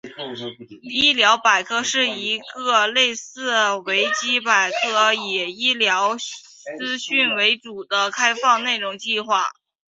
[0.81, 3.51] 医疗百科是一个类似
[3.85, 9.45] 维基百科以医疗资讯为主的开放内容计划。